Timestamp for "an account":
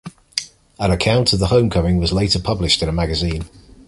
0.79-1.31